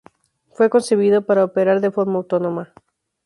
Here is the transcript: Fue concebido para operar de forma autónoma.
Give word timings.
Fue 0.49 0.71
concebido 0.71 1.27
para 1.27 1.43
operar 1.43 1.79
de 1.79 1.91
forma 1.91 2.15
autónoma. 2.15 2.73